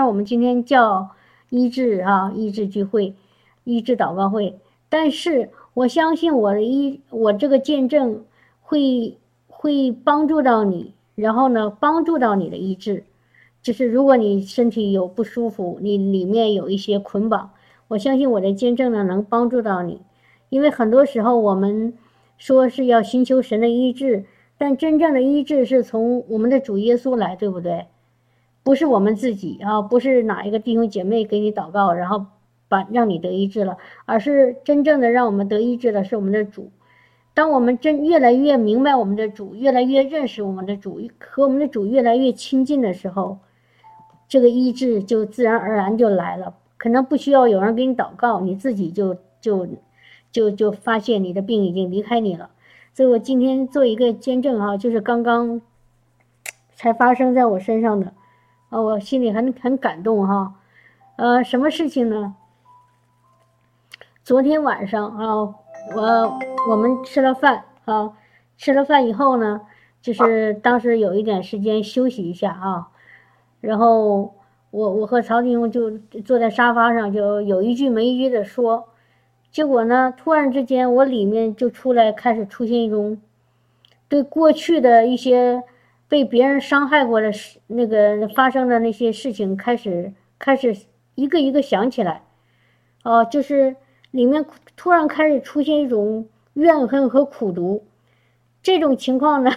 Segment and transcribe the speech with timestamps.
[0.00, 1.10] 然我们今天叫
[1.50, 3.14] 医治啊，医治聚会，
[3.64, 8.24] 医治祷告会，但是我相信我的医，我这个见证
[8.62, 13.04] 会会帮助到你，然后呢，帮助到你的医治。
[13.60, 17.50] 就是如果你身体有不舒服，你里面有一些捆绑，
[17.88, 20.00] 我相信我的见证呢能帮助到你，
[20.48, 21.92] 因为很多时候我们
[22.38, 24.24] 说是要寻求神的医治，
[24.56, 27.84] 但真正的医治是从我们的主耶稣来，对不对？
[28.62, 32.26] 不是我们自己啊，不是哪一个弟兄姐妹给你祷告，然后
[32.68, 33.76] 把让你得医治了，
[34.06, 36.70] 而是真正的让我们得医治的是我们的主。
[37.34, 43.38] 当我们真越来越明白我们的主，越来越认识我们的主，和我们的主越来越亲近的时候。
[44.28, 49.66] 这个医治就自然而然就来了，可能不需要有人给你祷告，你自己就就
[50.30, 52.50] 就就发现你的病已经离开你了。
[52.94, 55.60] 所以我今天做一个见证啊，就是刚刚
[56.76, 58.12] 才发生在我身上的，
[58.70, 60.54] 啊，我心里很很感动哈。
[61.16, 62.36] 呃，什么事情呢？
[64.22, 65.34] 昨天晚上啊，
[65.96, 66.38] 我
[66.70, 68.12] 我们吃了饭啊，
[68.56, 69.62] 吃了饭以后呢，
[70.00, 72.90] 就是当时有一点时间休息一下啊。
[73.60, 74.36] 然后
[74.70, 78.88] 我我和曹弟兄就坐在沙发上，就有一句没一句的说，
[79.50, 83.20] 结果呢，突然之间我里面就出来开始出现一种
[84.08, 85.64] 对过去的一些
[86.10, 90.76] 被别人伤害过的事，那个发生的那些事情开始开始
[91.14, 92.24] 一个一个想起来，
[93.04, 93.76] 哦，就是
[94.10, 94.44] 里面
[94.76, 97.84] 突然开始出现一种怨恨和苦毒，
[98.60, 99.52] 这种情况呢，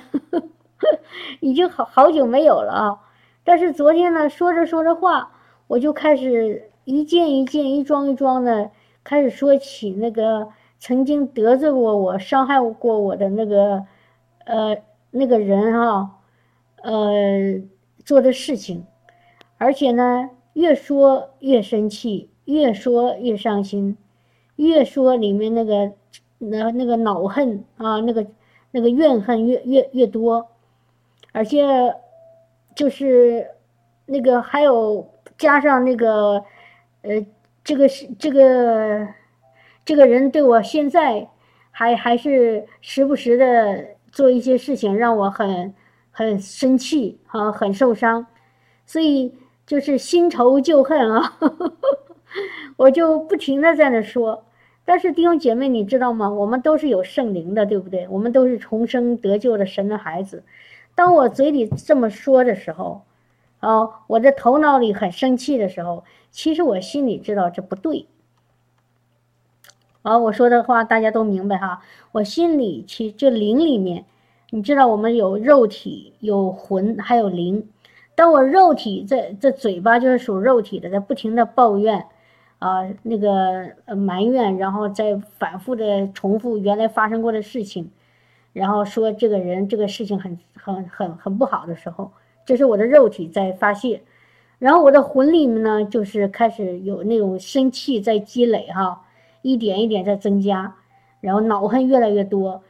[1.41, 2.99] 已经好好久没有了啊。
[3.43, 5.31] 但是昨天呢，说着说着话，
[5.65, 8.69] 我就开始一件一件、一桩一桩的
[9.03, 13.83] 开始说起那个曾经得罪过我、伤害过我的那个
[14.45, 14.77] 呃
[15.09, 16.19] 那个人哈，
[16.83, 17.59] 呃
[18.05, 18.85] 做的事情，
[19.57, 23.97] 而且呢，越说越生气，越说越伤心，
[24.57, 25.91] 越说里面那个
[26.37, 28.27] 那那个恼恨啊，那个
[28.69, 30.47] 那个怨恨越越越多，
[31.31, 31.95] 而且。
[32.75, 33.51] 就是
[34.07, 35.07] 那个，还有
[35.37, 36.43] 加上那个，
[37.03, 37.23] 呃，
[37.63, 39.07] 这个是这个
[39.85, 41.29] 这个人对我现在
[41.69, 45.71] 还还是时不时的做一些事情，让我很
[46.13, 48.27] 很生气啊，很受伤，
[48.85, 49.33] 所以
[49.65, 51.37] 就是新仇旧恨啊，
[52.77, 54.45] 我就不停的在那说。
[54.85, 56.29] 但是弟兄姐妹，你知道吗？
[56.29, 58.07] 我们都是有圣灵的，对不对？
[58.09, 60.43] 我们都是重生得救的神的孩子。
[60.93, 63.01] 当我嘴里这么说的时候，
[63.61, 68.07] 哦，我的头脑里很生气的时候，其实我心里知道这不对。
[70.03, 71.81] 啊，我说的话大家都明白哈。
[72.11, 74.03] 我心里其这灵里面，
[74.55, 77.67] 你知道我们有肉体、有魂，还有灵。
[78.13, 82.05] 当我肉体在这嘴巴就是属肉体的，在不停的抱怨，
[82.59, 87.89] 啊，那个埋怨，然后再反复的重复原来发生过的事情。
[88.53, 92.11] 然后说这个人这个事情很很很很不好的时候，
[92.45, 94.03] 这是我的肉体在发泄，
[94.59, 99.01] 然后我的魂里面呢，就是开始有那种生气在积累哈，
[99.41, 100.75] 一点一点在增加，
[101.21, 102.61] 然后恼恨越来越多，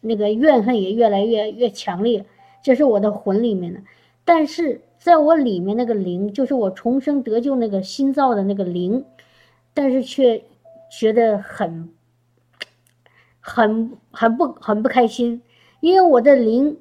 [0.00, 2.24] 那个怨恨也越来越越强烈，
[2.62, 3.80] 这是我的魂里面的，
[4.24, 9.04] 但是在我里面那个灵，就是我重生得救那个新造的那个灵，
[9.72, 10.42] 但是却
[10.90, 11.90] 觉得很。
[13.42, 15.40] 很很不很不开心，
[15.80, 16.78] 因为我的灵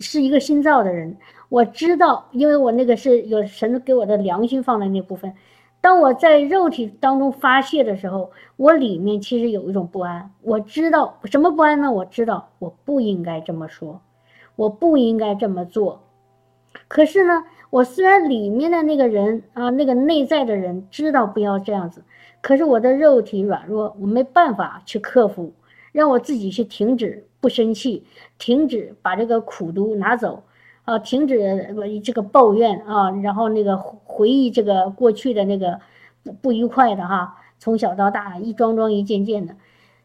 [0.00, 1.18] 是一个新造的人，
[1.50, 5.34] 我知道，因为我那个是有神给我的良心放在那部分。
[5.84, 10.30] 当我在肉体当中发泄的时候，我里面其实有一种不安。
[10.40, 11.92] 我知道什么不安呢？
[11.92, 14.00] 我知道我不应该这么说，
[14.56, 16.00] 我不应该这么做。
[16.88, 22.02] 可是呢，我虽然里面的那个人啊，那个内在的人知道不要这样子，
[22.40, 25.52] 可是我的肉体软弱，我没办法去克服。
[25.92, 28.06] 让我自己去停止不生气，
[28.38, 30.44] 停止把这个苦毒拿走，
[30.84, 35.80] 啊，停止这个抱怨啊，然后那个回忆这个过去的那个
[36.42, 39.56] 不愉快的哈，从小到大一桩桩一件件的，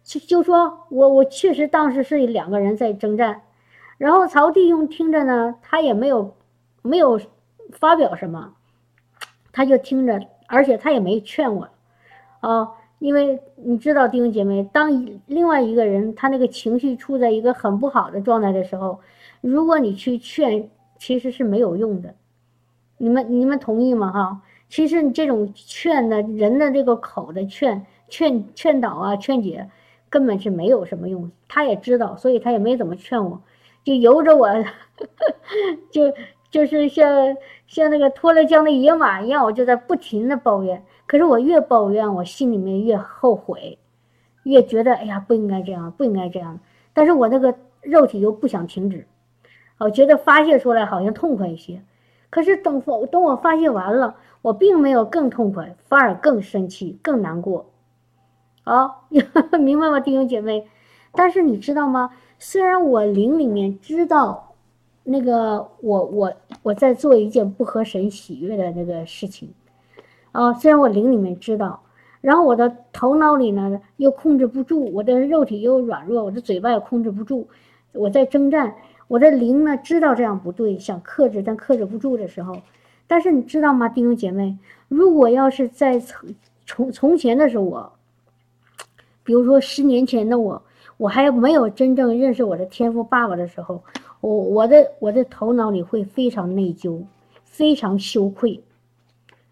[0.04, 3.42] 就就说我我确实当时是两个人在征战，
[3.98, 6.34] 然后曹弟兄听着呢，他也没有
[6.82, 7.20] 没有
[7.72, 8.54] 发表什么，
[9.52, 11.70] 他就听着，而且他也没劝我，
[12.40, 12.72] 啊。
[13.00, 19.00] 因为你知道，弟兄姐妹，当另外一个人他那个情绪处在一个很不好的状态的时候，
[19.42, 22.16] 如果你去劝，其实是没有用的。
[22.98, 24.12] 你们你们同意吗？
[24.12, 29.70] 哈，其实你这种劝的人的这个口的劝劝劝导啊劝解，
[30.10, 31.32] 根本是没有什么用。
[31.48, 33.42] 他也知道，所以他也没怎么劝我，
[33.86, 34.50] 就由着我，
[35.90, 36.14] 就
[36.52, 37.38] 就是像
[37.68, 40.84] 像那个脱了缰的野马一样，我就在不停的抱怨。
[41.08, 43.80] 可是我越抱怨，我心里面越后悔，
[44.44, 46.60] 越觉得哎呀不应该这样，不应该这样。
[46.94, 49.08] 但是我那个肉体又不想停止，
[49.80, 51.82] 我觉得发泄出来好像痛快一些。
[52.30, 57.66] 可是等我等我发泄完了，我并没有更痛快，反而更生气、更难过。
[58.64, 59.08] 好，
[59.60, 60.68] 明白吗，弟兄姐妹？
[61.14, 62.12] 但是你知道吗？
[62.38, 64.54] 虽然我灵里面知道，
[65.04, 69.52] 那个我我我在做一件不合神喜悦的那个事情，
[70.32, 71.82] 啊，虽然我灵里面知道，
[72.22, 77.48] 然后我的头脑里呢又控制不住，我的肉体又软弱，我的嘴巴也控制不住，
[77.94, 78.76] 我在征战。
[79.10, 82.62] 我的灵呢知道这样不对，想克制，但克制不住的时候，
[83.08, 84.56] 但是你知道吗，弟兄姐妹？
[84.88, 86.30] 如果要是在从
[86.68, 87.92] 从从前的时候，我，
[89.24, 90.62] 比如说十年前的我，
[90.98, 93.82] 我还没有真正认识我的天赋爸爸的时候，
[94.22, 97.02] 我我的我的头脑里会非常内疚，
[97.46, 98.62] 非常羞愧，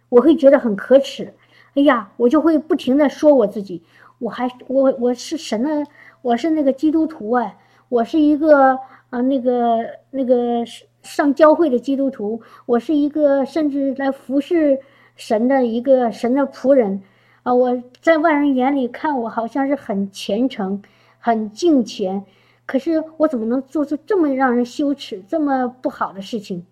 [0.09, 1.33] 我会觉得很可耻。
[1.73, 3.81] 哎呀，我就会不停的说我自己，
[4.19, 5.83] 我还我我是神的，
[6.21, 7.55] 我是那个基督徒啊，
[7.89, 8.77] 我是一个。
[9.09, 9.79] 啊，那个
[10.11, 10.65] 那个
[11.01, 14.77] 上教会的基督徒，我是一个甚至来服侍
[15.15, 17.01] 神的一个神的仆人，
[17.43, 20.81] 啊，我在外人眼里看我好像是很虔诚、
[21.19, 22.25] 很敬虔，
[22.65, 26.65] 可是我怎么能做出这么让人羞耻、这么不好的事情？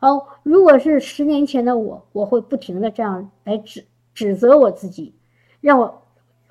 [0.00, 5.14] 哦，如果是十年前的我，我会不停的这样来指指责我自己，
[5.60, 6.02] 让我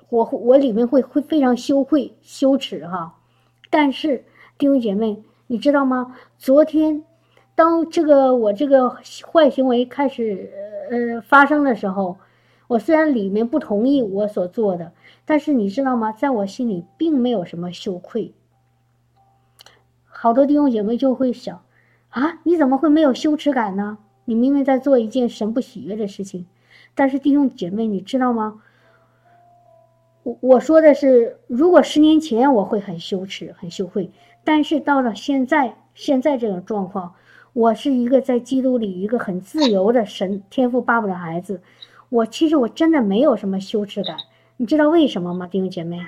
[0.08, 3.18] 我我里面会会非常羞愧、羞耻哈，
[3.68, 4.24] 但是。
[4.58, 6.16] 弟兄姐妹，你知道吗？
[6.38, 7.04] 昨天，
[7.54, 8.88] 当这个我这个
[9.30, 10.50] 坏行为开始
[10.90, 12.16] 呃发生的时候，
[12.66, 14.92] 我虽然里面不同意我所做的，
[15.26, 16.10] 但是你知道吗？
[16.10, 18.32] 在我心里并没有什么羞愧。
[20.04, 21.62] 好多弟兄姐妹就会想，
[22.08, 23.98] 啊，你怎么会没有羞耻感呢？
[24.24, 26.46] 你明明在做一件神不喜悦的事情。
[26.94, 28.62] 但是弟兄姐妹，你知道吗？
[30.22, 34.10] 我我说的是，如果十年前我会很羞耻、很羞愧。
[34.46, 37.14] 但是到了现在，现在这种状况，
[37.52, 41.60] 我是一个在基督里一个很自由的神天赋爸爸的孩子，
[42.10, 44.16] 我其实我真的没有什么羞耻感，
[44.56, 45.98] 你知道为什么吗，弟兄姐妹？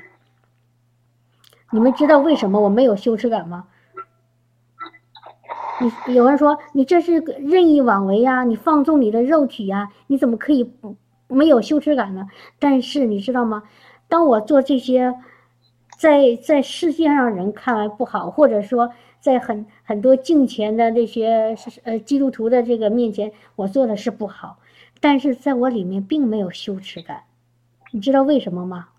[1.73, 3.67] 你们知道为什么我没有羞耻感吗？
[6.07, 10.73] 你有人说你这是任意妄为呀，你放纵你的肉体呀，你怎么可以
[11.27, 12.29] 没有羞耻感呢？
[12.61, 13.65] 但是你知道吗？
[14.07, 15.17] 当我做这些。
[15.99, 24.61] 在在世界上人看来不好，或者说在很很多敬虔的那些呃基督徒的这个面前，我做的是不好，
[25.01, 27.25] 但是在我里面并没有羞耻感，
[27.91, 28.91] 你知道为什么吗？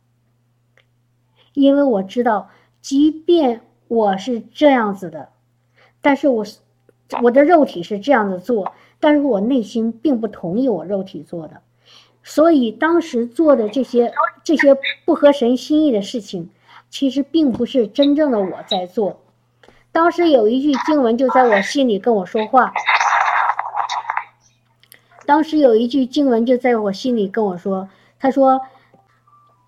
[1.54, 2.50] 因为我知道，
[2.82, 5.30] 即便我是这样子的，
[6.02, 6.46] 但是我
[7.24, 11.62] 我的肉体是这样子做，但是我内心并不同意我肉体做的，
[12.24, 14.12] 所以当时做的这些
[14.44, 14.76] 这些
[15.06, 16.50] 不合神心意的事情。
[16.90, 19.20] 其实并不是真正的我在做，
[19.92, 22.74] 当时有一句经文就在我心里跟我说话。
[25.26, 27.88] 当时有一句经文就在我心里跟我说，
[28.20, 28.62] 他说，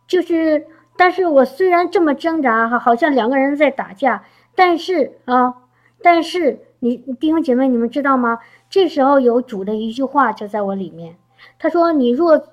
[0.08, 0.66] 就是，
[0.98, 4.24] 但是我虽然这么挣扎哈，好像两个人在打架，
[4.56, 5.54] 但是啊，
[6.02, 8.40] 但是你弟兄姐妹，你们知道吗？
[8.72, 11.16] 这时候有主的一句话就在我里面。
[11.60, 12.44] 他说：“你若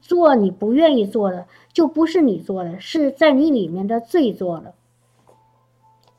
[0.00, 4.74] 做你不愿意做的，就不是你做的，是在你里面的罪做的。”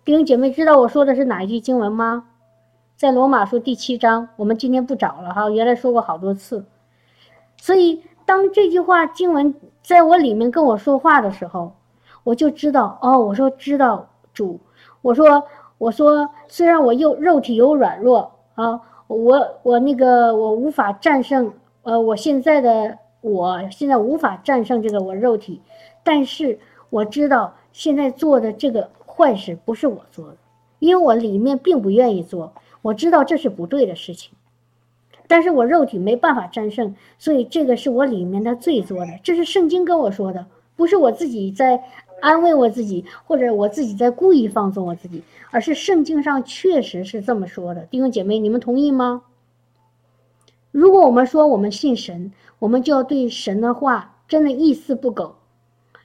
[0.05, 2.27] 弟兄姐妹，知道我说的是哪一句经文吗？
[2.95, 4.29] 在罗马书第七章。
[4.37, 6.65] 我们今天不找了哈，原来说过好多次。
[7.57, 11.73] 所以当这句话经文在我里面跟我说话的时候，
[12.23, 14.59] 我就知道哦，我说知道主，
[15.01, 15.43] 我说
[15.77, 21.53] 我说虽然我又肉体有软弱啊，我我那个我无法战胜。
[21.87, 25.61] 呃，我现在的我现在无法战胜这个我肉体，
[26.03, 30.37] 但是我知道现在做的这个坏事不是我做的，
[30.79, 32.51] 因为我里面并不愿意做，
[32.81, 34.33] 我知道这是不对的事情，
[35.29, 41.81] 但是我肉体没办法战胜，所以这个是我里面的罪做的，这是圣经跟我说的，不是我自己在
[42.19, 49.21] 安慰我自己，或者我自己在故意放纵我自己，而是圣经上确实是这么说的，弟兄姐妹，你们同意吗？
[50.77, 55.33] 如果我们说我们信神，我们就要对神的话真的一丝不苟，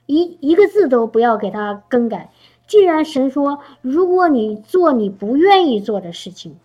[0.07, 2.31] 一一个字都不要给他更改。
[2.65, 6.55] 既然神说，如果你做你不愿意做的事情，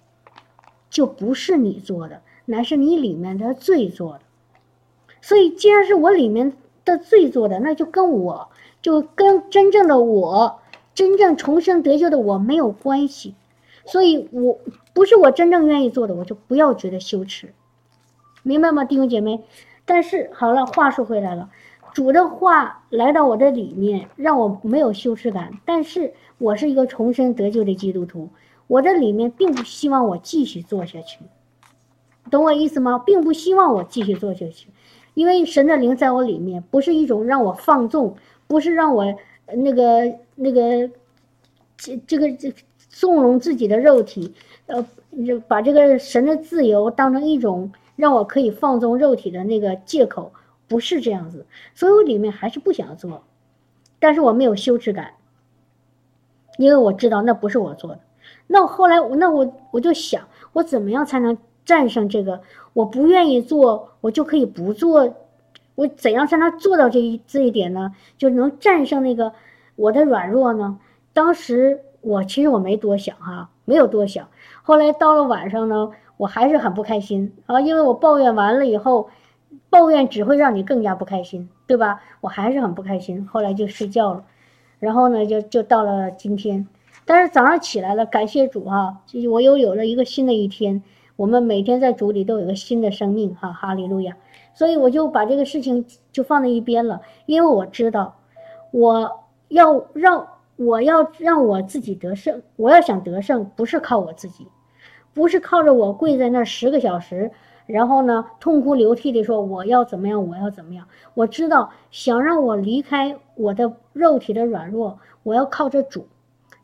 [0.89, 4.21] 就不是你做的，乃是你里面的罪做的。
[5.21, 6.55] 所以，既然是我里面
[6.87, 8.49] 的罪做的，那就跟我
[8.81, 10.61] 就跟真正的我，
[10.95, 13.35] 真正重生得救的我没有关系。
[13.85, 14.59] 所以，我。
[14.95, 17.53] 不是我真正愿意做的，我就不要觉得羞耻，
[18.49, 19.43] 明白吗，弟兄姐妹？
[19.85, 21.51] 但是好了，话说回来了，
[21.93, 25.53] 主的话来到我的里面，让我没有羞耻感。
[25.67, 28.31] 但是我是一个重生得救的基督徒，
[28.67, 31.19] 我的里面并不希望我继续做下去，
[32.31, 32.99] 懂我意思吗？
[32.99, 34.69] 并不希望我继续做下去，
[35.13, 39.05] 因为神的灵在我里面，不是一种让我放纵，不是让我
[39.55, 40.89] 那个那个
[41.77, 42.51] 这这个这
[42.89, 44.33] 纵容自己的肉体，
[44.69, 44.83] 呃，
[45.47, 47.71] 把这个神的自由当成一种。
[47.99, 50.33] 让我可以放纵肉体的那个借口
[50.69, 53.25] 不是这样子，所以我里面还是不想要做，
[53.99, 55.15] 但是我没有羞耻感，
[56.59, 57.99] 因为我知道那不是我做的。
[58.47, 62.41] 那我后来那我我就想，我怎么样才能战胜这个？
[62.73, 65.17] 我不愿意做，我就可以不做。
[65.75, 67.97] 我怎样才能做到这一这一点呢？
[68.17, 69.33] 就能战胜那个
[69.75, 70.79] 我的软弱呢？
[71.13, 74.29] 当时我其实我没多想哈，没有多想。
[74.63, 75.91] 后来到了晚上呢。
[76.19, 79.09] 我还是很不开心啊，因为我抱怨完了以后，
[79.71, 82.03] 抱怨只会让你更加不开心，对吧？
[82.21, 84.23] 我还是很不开心，后来就睡觉了，
[84.79, 86.69] 然后呢，就就到了今天，
[87.07, 88.99] 但是早上起来了，感谢主哈，
[89.31, 90.83] 我又有了一个新的一天。
[91.17, 94.17] 我们每天在主里都有个新的生命哈，哈利路亚。
[94.55, 98.15] 所以我就把这个事情就放在一边了，因为我知道，
[98.71, 99.11] 我
[99.49, 104.47] 要让我要让我自己得胜，我要想得胜，不是靠我自己。
[105.15, 107.31] 不是靠着我跪在那十个小时，
[107.67, 110.87] 然后呢痛哭流涕地说我要怎么样，我要怎么样。
[111.15, 116.07] 我知道想让我离开我的肉体的软弱，我要靠着主，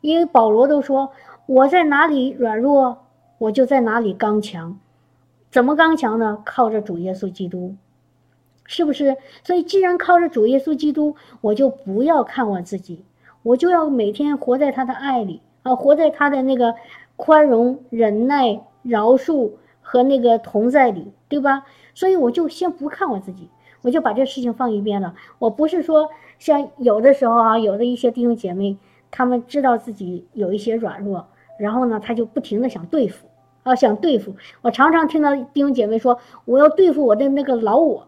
[0.01, 1.11] 因为保罗都说
[1.45, 2.97] 我在哪里软弱，
[3.37, 4.79] 我就在哪里刚强。
[5.51, 6.41] 怎么刚强呢？
[6.45, 7.75] 靠着主耶稣基督，
[8.65, 9.17] 是不是？
[9.43, 13.03] 所以既然靠着主耶稣基督，我就不要看我自己，
[13.43, 16.73] 我就要每天活在他的爱里啊，活在他的那个。
[17.15, 21.65] 宽容、忍耐、饶恕和那个同在里，对吧？
[21.93, 23.49] 所以我就先不看我自己，
[23.81, 25.15] 我就把这事情放一边了。
[25.39, 28.77] 我不是说像有的时候啊，有的一些弟兄姐妹，
[29.11, 33.27] 他们知道自己有一些软弱，然后呢，他就不停的想对付
[33.63, 34.35] 啊，想对付。
[34.61, 38.07] 我常常听到弟兄姐妹说，我要对付我的那个老我。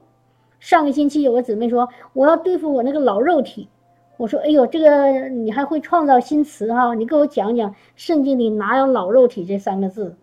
[0.60, 3.70] 上个星期有个姊妹说，我要对付我那个老肉体。
[4.18, 6.96] 我说：“哎呦，这个你还会创造新词哈？
[6.96, 10.16] 你给我讲讲，圣经里哪有老肉体这三个字？”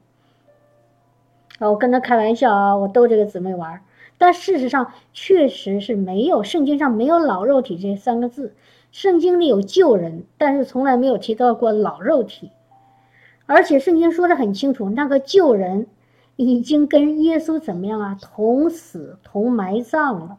[1.61, 3.81] 啊，我跟他开玩笑啊，我逗这个姊妹玩
[4.19, 8.55] 但事实上确实是没有，圣经上没有老肉体这三个字。
[8.91, 12.51] 圣经里有旧人，但是从来没有提到过老肉体。
[13.47, 15.87] 而且圣经说的很清楚，那个旧人
[16.37, 18.19] 已经跟耶稣怎么样啊？
[18.21, 20.39] 同死同埋葬了。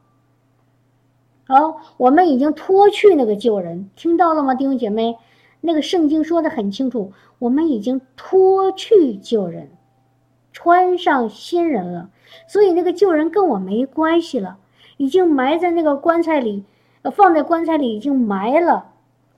[1.48, 5.16] 好，我们已经脱去那个旧人，听到了吗，弟兄姐妹？
[5.62, 9.70] 那个圣经说的很清楚，我们已经脱去旧人，
[10.52, 12.10] 穿上新人了。
[12.48, 14.58] 所以那个旧人跟我没关系了，
[14.98, 16.64] 已经埋在那个棺材里，
[17.04, 18.92] 呃，放在棺材里已经埋了，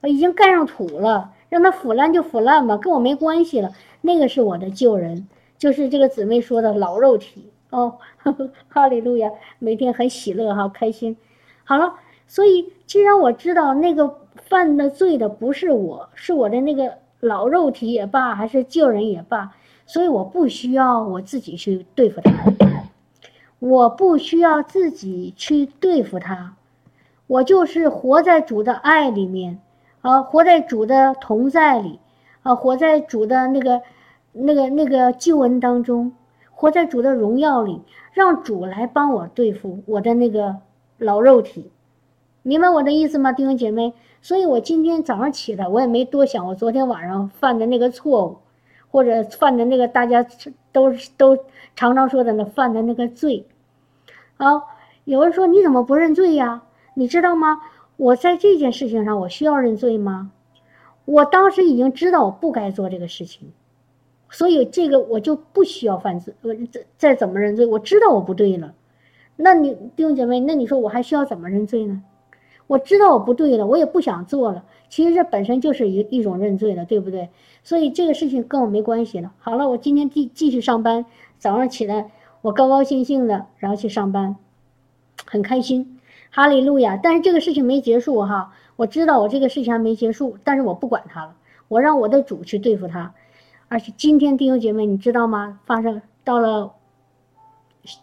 [0.04, 3.72] 已经盖上土了，让它腐烂就腐烂吧，跟我没关系了。
[4.02, 7.98] 那个是我的旧人，就是这个姊妹说的老肉体哦。
[8.70, 11.18] 哈利路亚，每天很喜乐哈，开心。
[11.70, 11.96] 好了，
[12.28, 19.52] 所以既然我知道那个犯的罪的不是我，是我的那个老肉体也罢，还是旧人也罢，
[19.86, 22.32] 所以我不需要我自己去对付他，
[23.60, 26.54] 我不需要自己去对付他，
[27.28, 29.60] 我就是活在主的爱里面，
[30.00, 32.00] 啊，活在主的同在里，
[32.44, 33.82] 啊，活在主的那个、
[34.32, 36.14] 那个、那个救恩当中，
[36.52, 37.82] 活在主的荣耀里，
[38.14, 40.56] 让主来帮我对付我的那个。
[40.98, 41.72] 老肉体，
[42.42, 43.94] 明白我的意思吗，弟兄姐妹？
[44.22, 48.38] 所以我今天早上起来，我也没多想我昨天晚上犯的那个错误，
[48.90, 50.26] 或者犯的那个大家
[50.72, 51.38] 都都
[51.76, 53.46] 常常说的那犯的那个罪。
[54.38, 54.64] 啊，
[55.06, 56.64] 有人说你怎么不认罪呀？
[56.96, 57.62] 你知道吗？
[57.96, 60.32] 我在这件事情上我需要认罪吗？
[61.06, 63.52] 我当时已经知道我不该做这个事情，
[64.30, 66.34] 所以这个我就不需要犯罪。
[66.42, 68.74] 我再再怎么认罪，我知道我不对了。
[69.38, 72.04] 那你弟兄姐妹，那你说我还需要怎么认罪呢？
[72.66, 74.66] 我知道我不对了，我也不想做了。
[74.90, 77.30] 其实这本身就是一一种认罪了，对不对？
[77.64, 79.32] 所以这个事情跟我没关系了。
[79.40, 81.06] 好了，我今天继继续上班，
[81.38, 84.36] 早上起来我高高兴兴的，然后去上班，
[85.26, 86.98] 很开心，哈利路亚。
[87.02, 91.36] 但是这个事情没结束哈，我知道我这个事情还没结束，但是我不管他了，
[91.70, 93.14] 我让我的主去对付他。
[93.70, 95.60] 而且今天弟兄姐妹，你知道吗？
[95.66, 96.74] 发生到了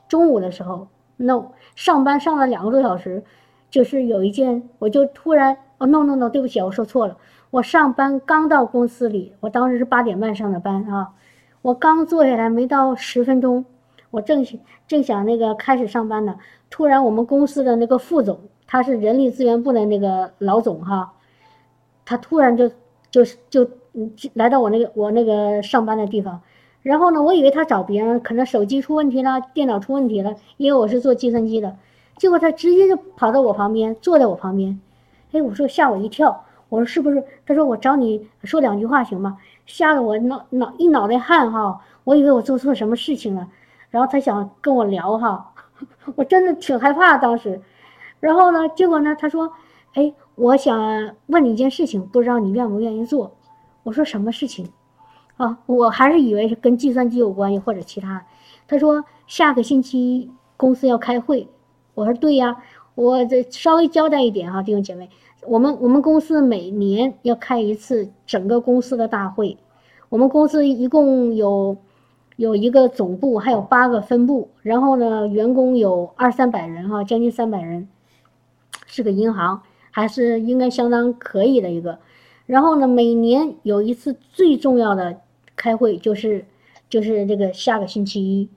[0.09, 0.89] 中午的时候。
[1.17, 3.23] no，上班上了两个多小时，
[3.71, 7.17] 就是有一件，我就突然哦，no no no，对不起，我说错了。
[7.51, 11.13] 我上班刚到公司里，我当时是八点半上的班啊，
[11.63, 13.65] 我刚坐下来没到十分钟，
[14.11, 14.45] 我正
[14.89, 16.37] 正想那个开始上班呢，
[16.69, 21.13] 突然我们公司的那个副总，他是人力资源部的那个老总哈，
[22.05, 22.69] 他突然就
[23.11, 23.69] 就是就
[24.33, 26.43] 来到我那个我那个上班的地方，
[26.85, 31.79] 然后呢，我以为他找别人，可能手机出问题了，电脑出问题了，因为我是做计算机的，
[32.19, 34.79] 结果他直接就跑到我旁边，坐在我旁边，
[35.33, 37.25] 哎，我说吓我一跳，我说是不是？
[37.47, 39.39] 他说我找你说两句话行吗？
[39.65, 43.49] 吓得我脑脑一脑袋汗哈，我以为我做错什么事情了，
[43.89, 45.55] 然后他想跟我聊哈，
[46.17, 47.63] 我真的挺害怕当时，
[48.21, 49.51] 然后呢，结果呢，他说，
[49.95, 53.35] 哎，我想问你一件事情，不知道你愿不愿意做？
[53.85, 54.69] 我说什么事情？
[55.37, 58.25] 啊，我还是以为是跟计算机有关系或者其他。
[58.67, 61.49] 他说下个星期公司要开会，
[61.95, 62.57] 我说对呀，
[62.95, 65.11] 我这稍微交代一点哈，弟兄姐妹。
[65.47, 69.59] 我们我们公司每年要开一次整个公司的大会，
[70.09, 71.77] 我们公司一共有
[72.37, 77.87] 有一个总部，还有八个分部，然后呢，员工有二三百人哈，将近三百人，
[78.87, 79.61] 是个银行，
[79.91, 81.99] 还是应该相当可以的一个。
[82.47, 85.21] 然后呢，每年有一次最重要的
[85.57, 86.45] 开会，就是
[86.89, 88.49] 就是这个下个星期一。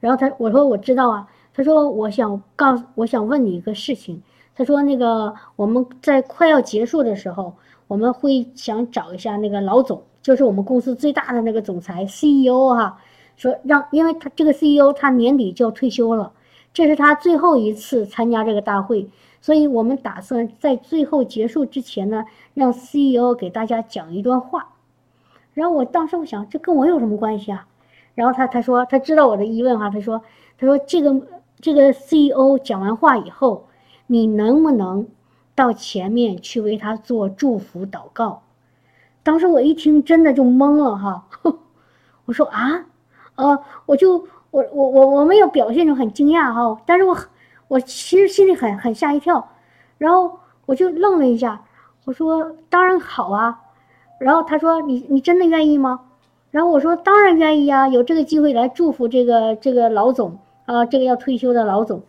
[0.00, 4.22] 然后他我说我知道啊，他说我想告我想问你一个事情。
[4.56, 7.52] 他说：“那个我们在快要结束的时候，
[7.88, 12.96] 我们会想找一下那个老总，就是我们公司最大的那个总裁 CEO 哈。
[13.36, 16.30] 说让，因为他这个 CEO 他年底就要退休了，
[16.72, 19.10] 这是他最后一次参加这个大会，
[19.40, 22.24] 所以我们打算在最后结束之前呢，
[22.54, 24.73] 让 CEO 给大家讲一段话。
[25.54, 27.66] 然后我当时我想，这跟我有什么关系啊？
[28.14, 30.22] 然后他他说他知道我的疑问哈，他说
[30.58, 31.26] 他说这个
[31.60, 33.66] 这个 CEO 讲完话以后。”
[34.06, 35.08] 你能不能
[35.54, 38.42] 到前面去为他做祝福祷告？
[39.22, 41.26] 当时我一听，真的就懵了哈。
[42.26, 42.84] 我说啊，
[43.36, 47.16] 呃，我就我我我我没有表现出很惊讶哈，但是我
[47.68, 49.48] 我其实心里很很吓一跳，
[49.96, 51.64] 然后我就愣了一下。
[52.04, 53.62] 我说当然好啊。
[54.18, 56.00] 然后他说你你真的愿意吗？
[56.50, 62.02] 然后我说当然愿意啊，有这个机会来祝福这个这个老总啊，这个要退休的老总。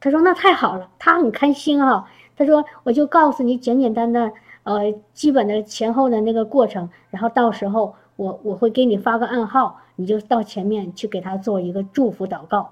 [0.00, 2.06] 他说：“那太好了，他很开心哈。”
[2.38, 4.32] 他说：“我就告诉你简简单单，
[4.62, 12.70] 呃，基本的前后的那个过程，然后到时候我我会给你发个暗号，你就到前面去给他做一个祝福祷告。”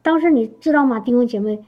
[0.00, 1.62] 当时你知道吗，弟兄姐妹？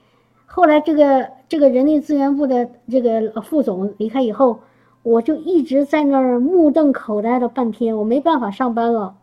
[0.46, 4.60] 后来这个这个人力资源部的这个副总离开以后，
[5.02, 9.16] 我就一直在那儿目瞪口呆了半天，我没办法上班了，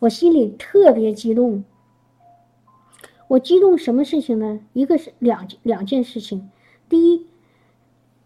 [0.00, 1.64] 我心里特别激动。
[3.28, 4.60] 我激动什么事情呢？
[4.72, 6.48] 一个是两两件事情，
[6.88, 7.26] 第一，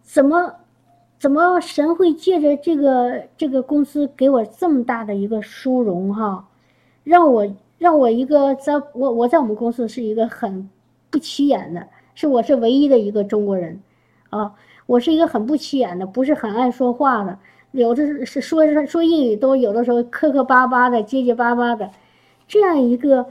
[0.03, 0.57] 怎么
[1.19, 6.49] 怎么神会借着这个这个公司给我这么大的一个殊荣哈，
[7.03, 10.69] 让我让我一个在我我在我们公司是一个很
[11.09, 13.81] 不起眼的，是我是唯一的一个中国人，
[14.29, 14.55] 啊，
[14.91, 17.39] 我是一个很不起眼的，不是很爱说话的，
[17.71, 21.91] 有的是说说英语都有的时候磕磕巴巴的结结巴巴的，
[22.49, 23.27] 这样一个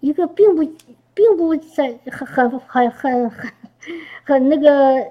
[0.00, 0.62] 一个并不。
[1.18, 3.52] 并不在很很很很很
[4.22, 5.04] 很那个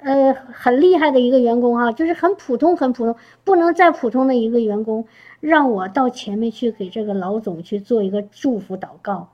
[0.00, 5.06] 呃很厉害的一个员工哈，就是很普通很普通，不能再普通的一个员工，
[5.38, 9.28] 让我到前面去给这个老总去做一个祝福祷告。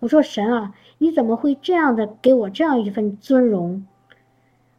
[0.00, 3.86] 我说神啊，你怎么会这样的给我这样一份尊荣？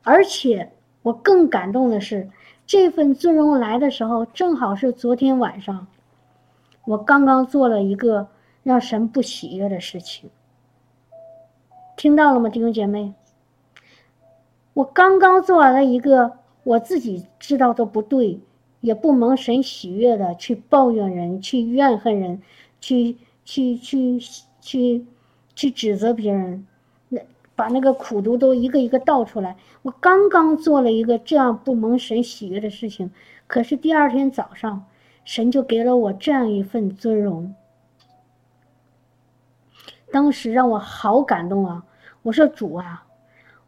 [0.03, 0.71] 而且
[1.03, 2.29] 我更感动的是，
[2.65, 5.87] 这份尊荣来的时候，正好是昨天晚上，
[6.85, 8.27] 我刚刚做了一个
[8.63, 10.29] 让神不喜悦的事情。
[11.95, 13.13] 听到了吗，弟兄姐妹？
[14.73, 18.39] 我刚刚做完了一个我自己知道都不对，
[18.79, 22.41] 也不蒙神喜悦的，去抱怨人，去怨恨人，
[22.79, 24.19] 去去去
[24.61, 25.05] 去
[25.53, 26.65] 去指责别人，
[27.61, 29.55] 把那个苦毒都一个一个倒出来。
[29.83, 33.11] 我刚刚做了一个这样不蒙神喜悦的事情，
[33.45, 34.83] 可是第二天早上，
[35.25, 37.53] 神就给了我这样一份尊荣，
[40.11, 41.85] 当时让我好感动啊！
[42.23, 43.05] 我说主啊，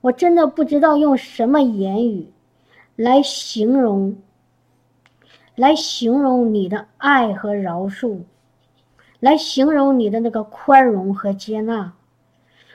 [0.01, 2.33] 我真的不知道用什么言语
[2.95, 4.17] 来形容，
[5.53, 8.21] 来形容你的爱和饶恕，
[9.19, 11.93] 来形容你的那个宽容和接纳。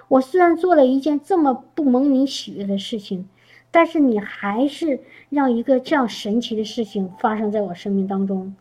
[0.09, 3.29] 我虽然做了一件这么不蒙你喜悦的事情，
[3.71, 8.55] 但是你还是让一个这样神奇的事情发生在我生命当中。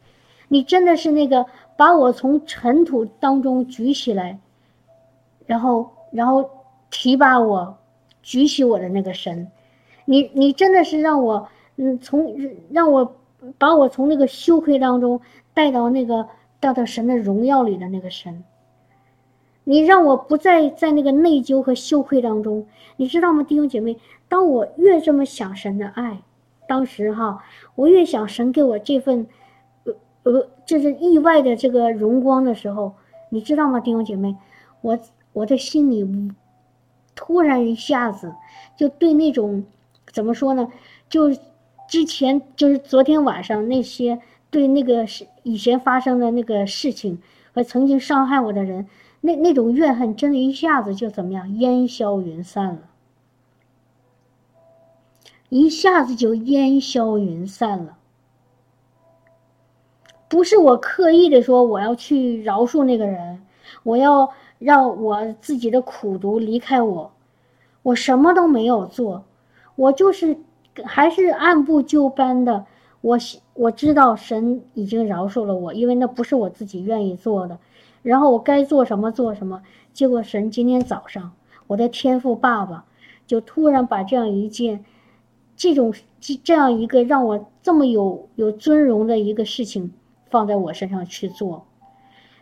[0.47, 4.39] 你真的是那个把我从尘土当中举起来，
[5.45, 6.49] 然后，然后。
[6.89, 7.77] 提拔我，
[8.23, 9.51] 举起我的那个神，
[10.05, 12.33] 你你真的是让我，嗯，从
[12.71, 13.17] 让我
[13.57, 15.19] 把我从那个羞愧当中
[15.53, 16.29] 带到那个
[16.61, 18.41] 带到神的荣耀里的那个神。
[19.69, 23.97] 你让我不再在那个内疚和羞愧当中，你知道吗，弟兄姐妹？
[24.29, 26.21] 当我越这么想神的爱，
[26.69, 27.43] 当时哈，
[27.75, 29.27] 我越想神给我这份，
[29.83, 32.93] 呃呃，就是意外的这个荣光的时候，
[33.29, 34.37] 你知道吗，弟兄姐妹？
[34.79, 34.97] 我
[35.33, 36.07] 我的心里
[37.13, 38.33] 突然一下子
[38.77, 39.65] 就对那种
[40.13, 40.71] 怎么说呢？
[41.09, 41.29] 就
[41.89, 47.21] 之前就是昨天晚上那些对那个是以前发生的那个事情
[47.53, 48.87] 和曾经伤害我的人，
[49.21, 52.81] 那那种怨恨真的一下子就怎么样烟消云散了，
[55.49, 57.97] 一下子就烟消云散了。
[60.27, 63.43] 不是我刻意的说我要去饶恕那个人，
[63.83, 67.11] 我要让我自己的苦毒离开我，
[67.83, 69.23] 我什么都没有做，
[69.75, 70.37] 我就是。
[70.85, 72.67] 还是按部就班的，
[73.01, 73.17] 我
[73.55, 77.57] 我知道神已经饶恕了我，因为那不是我自己愿意做的。
[78.07, 79.61] 然后我该做什么做什么。
[79.91, 81.33] 结果神今天早上，
[81.67, 82.85] 我的天父爸爸
[83.25, 84.85] 就突然把这样一件，
[85.55, 89.91] 这种这这样一个让我这么有有尊荣的一个事情
[90.29, 91.65] 放在我身上去做。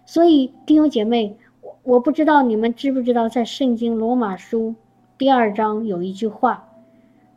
[0.05, 4.75] 所以弟兄姐妹，我我不知道你们知不知道，在圣经罗马书
[5.17, 6.69] 第二章有一句话。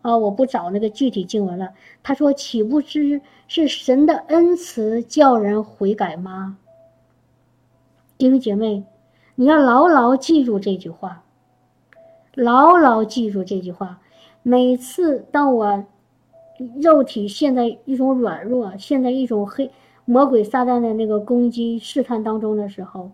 [0.01, 0.17] 啊！
[0.17, 1.71] 我不找那个具体经文了。
[2.05, 6.57] 他说：“岂不知是神的恩慈叫人悔改吗？”
[8.19, 8.83] 弟兄姐妹，
[9.37, 11.23] 你要牢牢记住这句话，
[12.35, 14.01] 牢牢记住这句话。
[14.43, 15.85] 每次当我
[16.83, 19.71] 肉体陷在一种软弱、陷在一种黑
[20.05, 23.13] 魔鬼撒旦的那个攻击试探当中的时候，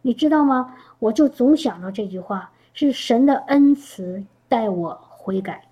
[0.00, 0.74] 你知道吗？
[0.98, 5.62] 我就总想到这句话：是神的恩慈带我悔改。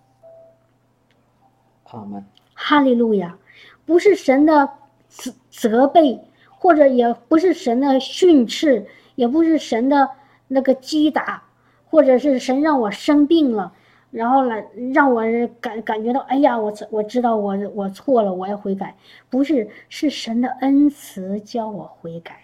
[2.53, 3.39] 哈利路亚，
[3.87, 4.69] 不是神的
[5.09, 6.21] 责责备，
[6.61, 10.11] 或者也不是神的训斥，也不是神的
[10.47, 11.43] 那个击打，
[11.89, 13.73] 或者是神让我生病了，
[14.11, 15.23] 然后来让我
[15.59, 18.95] 感感觉到，哎呀，我我知道我我错了，我要悔改。
[19.31, 22.43] 不是，是神的恩慈教我悔改，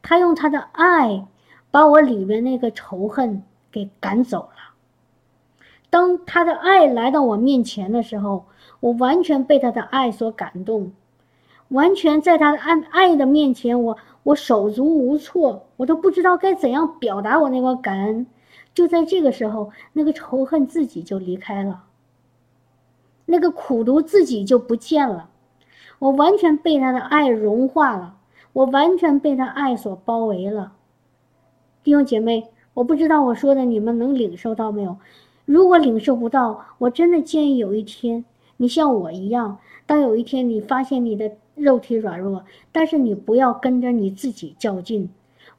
[0.00, 1.26] 他用他的爱
[1.72, 4.74] 把我里面那个仇恨给赶走了。
[5.90, 8.44] 当他的爱来到我面前的时候，
[8.78, 10.92] 我完全被他的爱所感动，
[11.74, 18.26] 完全在他的爱爱的面前，我我手足无措，我都不知道该怎样表达我那个感恩。
[18.72, 21.82] 就在这个时候，那个仇恨自己就离开了，
[23.26, 25.28] 那个苦毒自己就不见了，
[25.98, 28.18] 我完全被他的爱融化了，
[28.52, 30.74] 我完全被他爱所包围了。
[31.82, 34.96] 弟兄姐妹，我不知道我说的你们能领受到没有？
[35.44, 38.24] 如果领受不到，我真的建议有一天，
[38.58, 45.08] 你像我一样，当有一天你发现你的肉体软弱，但是你不要跟着你自己较劲，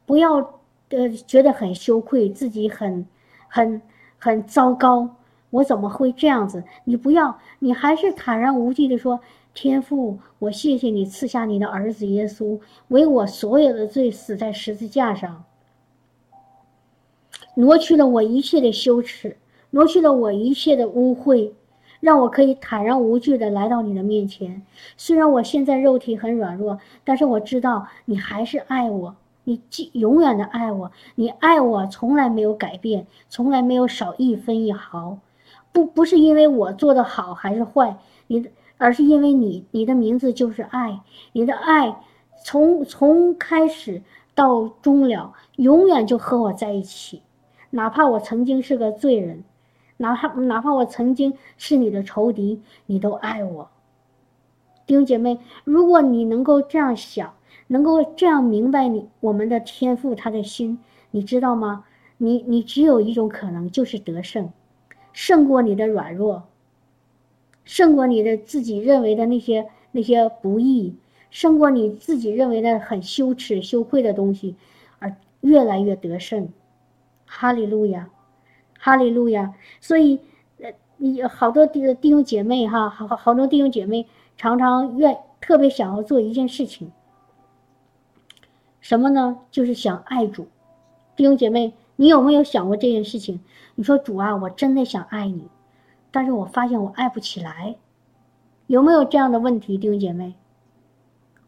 [0.04, 3.06] 不要呃觉得很羞愧，自己很
[3.48, 3.80] 很
[4.18, 5.16] 很糟糕，
[5.50, 6.64] 我怎么会这样子？
[6.84, 9.20] 你不要，你还是坦然无惧的说：
[9.54, 15.44] 天父，我谢谢你赐下你的儿子耶稣，为我所有的罪死在十字架上，
[17.54, 19.36] 挪去了我一切的羞耻。
[19.70, 21.50] 挪去了我一切的污秽，
[22.06, 24.62] 让我可以坦然无惧的来到你的面前。
[24.96, 35.18] 虽然我现在肉体很软弱，但是我知道你还是爱我，你永远的爱我，你爱我从来没有改变，从来没有少一分一毫。
[35.72, 37.96] 不，不是因为我做的好还是坏，
[38.28, 41.00] 你的，而是因为你，你的名字就是爱，
[41.32, 41.96] 你的爱
[42.44, 44.00] 从从开始
[44.32, 47.22] 到终了，永远就和我在一起，
[47.70, 49.42] 哪怕我曾经是个罪人。
[49.98, 53.70] 哪怕哪怕我曾经是你的仇敌，你都爱我，
[54.86, 57.34] 弟兄姐妹，如果你能够这样想，
[57.68, 60.78] 能够这样明白你我们的天赋他的心，
[61.10, 61.84] 你知道吗？
[62.18, 64.50] 你你只有一种可能，就是得胜，
[65.12, 66.44] 胜过你的软弱，
[67.64, 70.94] 胜过你的自己认为的那些那些不易，
[71.30, 74.56] 胜过你自己认为的很羞耻羞愧的东西，
[74.98, 76.48] 而越来越得胜。
[77.24, 78.08] 哈利路亚。
[78.86, 79.52] 哈利路亚！
[79.80, 80.20] 所以，
[80.60, 86.92] 呃，你好多弟弟兄姐妹哈，好好多弟兄姐妹常常愿特别想要做一件事情，
[88.80, 89.38] 什么呢？
[89.50, 90.46] 就是想爱主。
[91.16, 93.40] 弟兄姐妹，你有没有想过这件事情？
[93.74, 95.48] 你说主啊，我真的想爱你，
[96.12, 97.74] 但是我发现我爱不起来，
[98.68, 99.76] 有没有这样的问题？
[99.76, 100.34] 弟兄姐妹，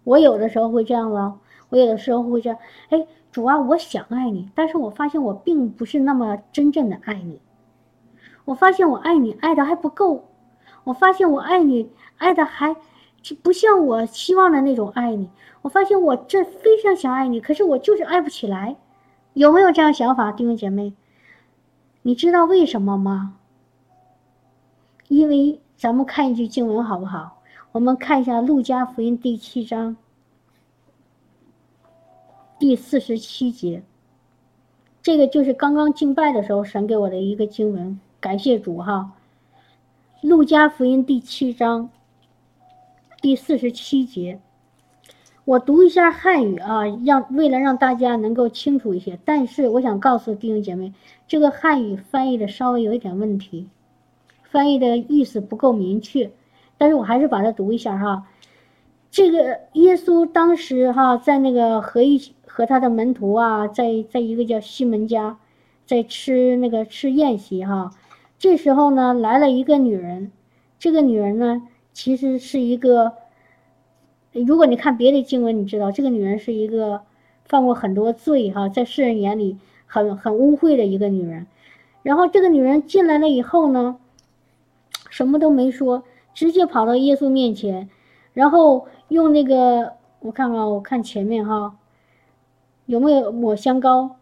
[0.02, 3.06] 我有的时候会这样了，我有的时候会这样，哎。
[3.30, 7.40] 主啊，我想爱你，但是我发现我并不是那么真正的爱你。
[8.46, 10.28] 我发现我爱你爱的还不够，
[10.84, 12.74] 我发现我爱你爱的还
[13.42, 15.30] 不像我希望的那种爱你。
[15.62, 18.76] 我发现我这非常想爱你，可是我就是爱不起来。
[19.34, 20.94] 有没有这样想法，弟兄姐妹？
[22.02, 23.34] 你知道为什么吗？
[25.08, 27.42] 因为咱们看一句经文好不好？
[27.72, 29.96] 我们看一下《路加福音》第七章
[32.58, 33.82] 第四十七节。
[35.00, 39.12] 这个就是刚刚敬拜的时候神给我的一个经文，感谢主哈。
[40.28, 41.88] 《路加福音》第七章
[43.22, 44.40] 第四十七节，
[45.44, 49.16] 我读一下汉语啊，让为了让大家能够清楚一些。
[49.24, 50.92] 但是我想告诉弟兄姐妹，
[51.28, 53.68] 这个汉语翻译的稍微有一点问题，
[54.42, 56.32] 翻译的意思不够明确。
[56.76, 58.26] 但是我还是把它读一下哈。
[59.12, 62.20] 这个耶稣当时哈在那个和一。
[62.58, 65.38] 和他的门徒啊，在在一个叫西门家，
[65.86, 67.92] 在吃那个吃宴席哈。
[68.36, 70.32] 这时候呢，来了一个女人。
[70.76, 73.12] 这个女人呢，其实是一个，
[74.32, 77.02] 如果你看别的经文，你知道这个女人是一个
[77.44, 81.46] 犯过很多罪哈，在世人眼里很很污秽的一个女人。
[82.02, 83.98] 然后这个女人进来了以后呢，
[85.10, 86.02] 什么都没说，
[86.34, 87.88] 直接跑到耶稣面前，
[88.32, 91.76] 然后用那个我看看，我看前面哈。
[92.88, 94.16] 有没有抹香膏？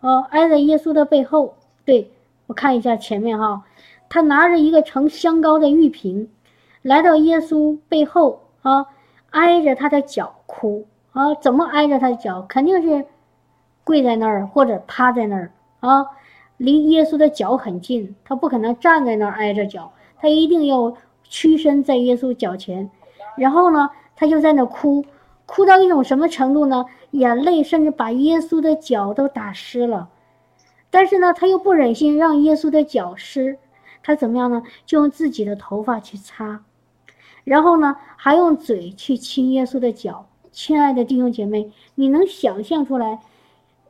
[0.00, 1.54] 哦，挨在耶稣的背后。
[1.86, 2.10] 对
[2.46, 3.64] 我看一下前面哈，
[4.10, 6.28] 他拿着一个盛香膏的玉瓶，
[6.82, 8.86] 来到耶稣背后啊，
[9.30, 11.34] 挨着他的脚哭啊。
[11.36, 12.42] 怎么挨着他的脚？
[12.46, 13.06] 肯定是
[13.82, 16.06] 跪在那儿或者趴在那儿啊，
[16.58, 18.14] 离耶稣的脚很近。
[18.26, 22.90] 他不可能站在那儿挨着脚，他一定要屈身在耶稣脚前。
[23.38, 25.02] 然后呢，他就在那哭，
[25.46, 26.84] 哭到一种什么程度呢？
[27.16, 30.08] 眼泪甚至把耶稣的脚都打湿了，
[30.90, 33.58] 但是呢，他又不忍心让耶稣的脚湿，
[34.02, 34.62] 他怎么样呢？
[34.84, 36.62] 就用自己的头发去擦，
[37.44, 40.26] 然后呢，还用嘴去亲耶稣的脚。
[40.52, 43.20] 亲爱的弟兄姐妹，你能想象出来，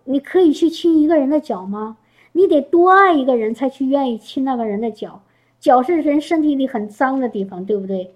[0.05, 1.97] 你可以去亲一个人的脚吗？
[2.33, 5.23] 你得多爱一个人才去愿意亲那个人的脚。
[5.61, 8.13] 脚是人身体里很脏的地方，对不对？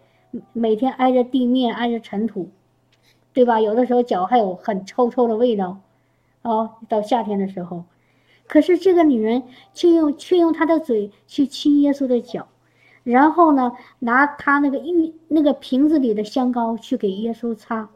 [0.52, 2.48] 每天挨着地面，挨着尘土。
[3.40, 3.58] 对吧？
[3.58, 5.78] 有的时候脚还有很臭臭的味道，
[6.42, 7.84] 哦，到夏天的时候，
[8.46, 12.48] 可是这个女人却用却用她的嘴去亲耶稣的脚，
[13.02, 17.88] 然后呢，拿她那个玉那个瓶子里的香膏去给耶稣擦，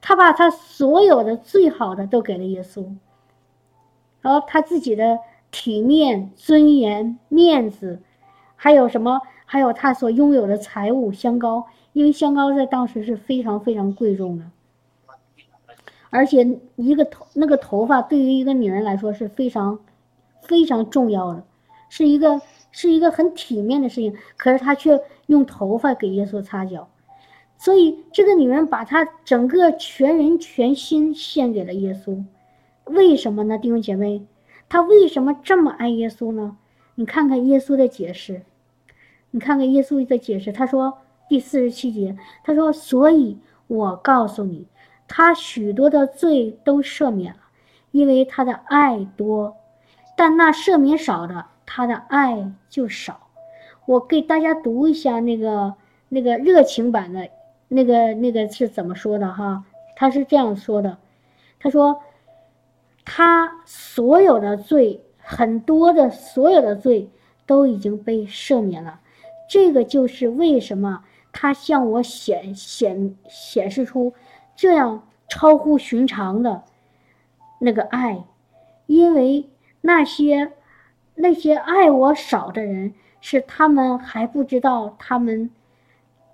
[0.00, 2.86] 她把她所有的最好的都给了耶稣，
[4.20, 5.18] 然后她自己的
[5.50, 8.00] 体面、尊严、面子，
[8.54, 9.22] 还有什么？
[9.44, 14.44] 还有她所拥有的财物香膏，因为香膏在当时是非常非常贵重的。
[16.14, 19.80] 而且一个头那个头发对于一个女人来说是非常
[20.42, 21.42] 非常重要的，
[21.88, 24.14] 是一个是一个很体面的事情。
[24.36, 26.88] 可是她却用头发给耶稣擦脚，
[27.58, 32.22] 所以这个女人把她整个全人全心献给了耶稣。
[32.84, 34.24] 为什么呢，弟兄姐妹？
[34.68, 36.56] 她为什么这么爱耶稣呢？
[36.94, 38.42] 你看看耶稣的解释，
[39.32, 40.52] 你看看耶稣的解释。
[40.52, 40.98] 他说
[41.28, 44.68] 第四十七节，他说：“所以我告诉你。”
[45.06, 47.40] 他许多的罪都赦免了，
[47.90, 49.54] 因为他的爱多；
[50.16, 53.28] 但那赦免少的，他的爱就少。
[53.86, 55.74] 我给大家读一下那个
[56.08, 57.28] 那个热情版的，
[57.68, 59.64] 那个那个是怎么说的哈？
[59.94, 60.98] 他是这样说的：
[61.60, 62.00] 他说，
[63.04, 67.10] 他所有的罪，很多的所有的罪
[67.46, 69.00] 都已经被赦免了。
[69.48, 74.14] 这个就是为什么他向我显显显示出。
[74.56, 76.62] 这样超乎寻常的
[77.58, 78.24] 那个爱，
[78.86, 79.48] 因为
[79.80, 80.52] 那些
[81.14, 85.50] 那些爱我少的人，是他们还不知道他们，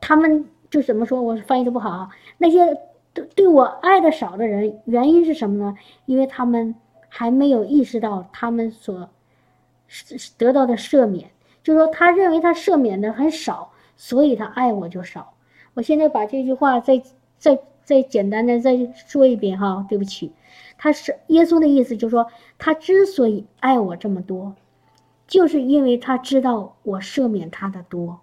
[0.00, 1.22] 他们就怎么说？
[1.22, 2.10] 我翻译的不好啊。
[2.38, 2.76] 那些
[3.14, 5.78] 对对我爱的少的人，原因是什么呢？
[6.04, 6.74] 因为他们
[7.08, 9.08] 还没有意识到他们所
[10.36, 11.30] 得到的赦免，
[11.62, 15.32] 就是说，他认为他赦免的很少，所以他爱我就少。
[15.74, 17.02] 我现在把这句话再
[17.38, 17.58] 再。
[17.90, 20.30] 再简单的再说一遍哈，对不起，
[20.78, 24.54] 他是耶稣的意思，就是说他之所以爱我这么多，
[25.26, 28.20] 就是因为他知道我赦免他的多。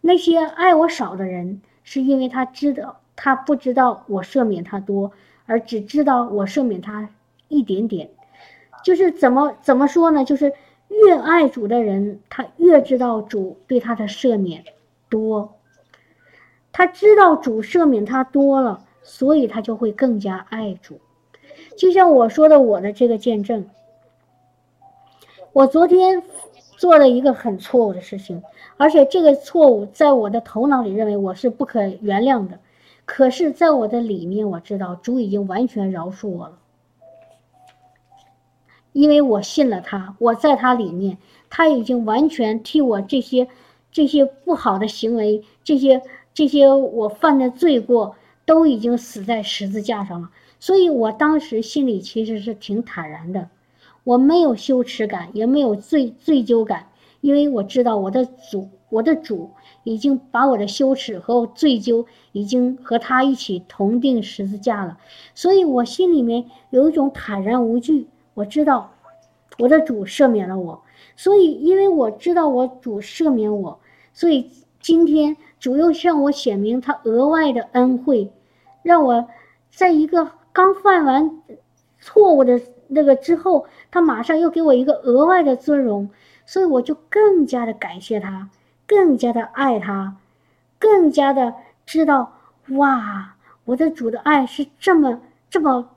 [0.00, 5.12] 那些爱我少的人，是因为他知道他不知道我赦免他多，
[5.44, 7.10] 而只知道我赦免他
[7.48, 8.08] 一点点。
[8.82, 10.24] 就是怎么怎么说呢？
[10.24, 10.54] 就是
[10.88, 14.64] 越爱主的人，他越知道主对他的赦免
[15.10, 15.56] 多。
[16.72, 20.98] 他知道主赦免他多了，所以他就会更加爱主。
[21.76, 23.66] 就像我说的，我的这个见证，
[25.52, 26.22] 我昨天
[26.76, 28.42] 做了一个很错误的事情，
[28.76, 32.58] 而且这个错误在我的头脑里认为我是不可原谅的，
[33.04, 36.58] 可是，在我的里面我知道主已经完全饶恕我了，
[38.92, 41.18] 因为我信了他，我在他里面，
[41.50, 43.48] 他已经完全替我这些
[43.90, 46.02] 这些不好的行为，这些
[46.34, 53.48] 这些我犯的罪过都已经死在十字架上了，所以我当时心里其实是挺坦然的。
[54.04, 56.88] 我没有羞耻感，也没有罪罪疚感，
[57.20, 59.50] 因为我知道我的主，我的主
[59.84, 64.98] 已经把我的羞耻和罪疚已经和他一起同定十字架了，
[65.34, 68.08] 所以我心里面有一种坦然无惧。
[68.34, 68.92] 我知道
[69.58, 70.82] 我的主赦免了我，
[71.14, 73.78] 所以因为我知道我主赦免我，
[74.12, 78.32] 所以今天主又向我显明他额外的恩惠，
[78.82, 79.28] 让我
[79.70, 81.40] 在一个刚犯完
[82.00, 82.60] 错误的。
[82.94, 86.10] 那个之后，他马上又给我一个额外的尊荣，
[86.44, 88.50] 所以我就更加的感谢他，
[88.86, 90.16] 更加的爱他，
[90.78, 91.54] 更加的
[91.86, 92.34] 知道
[92.70, 95.88] 哇，我的主的爱是这么这么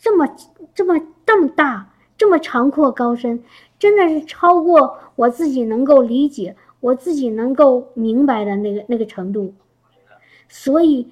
[0.00, 0.34] 这么
[0.72, 3.44] 这么这么大，这么长阔高深，
[3.78, 9.54] 真的是超过我自己能够理解，我自己能够明白的那个那个程度，
[10.48, 11.08] 所以。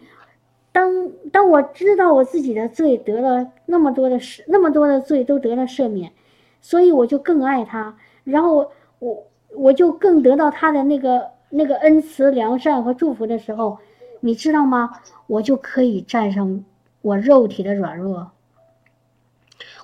[0.72, 6.12] 当当我知道我自己的罪得了那么多的赦，那么多的罪都得了赦免，
[6.60, 13.78] 所以我就更爱他，然后我我就更得到他的那个那个恩慈、良善和祝福的时候，
[14.20, 14.90] 你知道吗？
[15.26, 16.62] 我就可以战胜
[17.00, 18.32] 我肉体的软弱，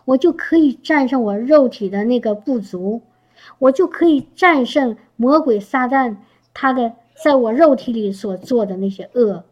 [0.04, 3.00] 我就可以战胜我肉体的那个不足，
[3.58, 6.16] 我就可以战胜魔鬼撒旦
[6.54, 9.44] 他的在我肉体里所做的那些恶。